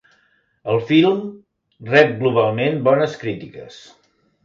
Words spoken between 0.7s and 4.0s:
El film rep globalment bones crítiques.